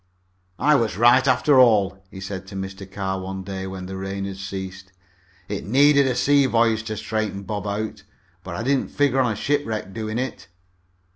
[0.57, 2.91] "I was right, after all," he said to Mr.
[2.91, 4.91] Carr, one day when the rain had ceased.
[5.47, 8.01] "It needed a sea voyage to straighten Bob out,
[8.43, 10.47] but I didn't figure on a shipwreck doing it."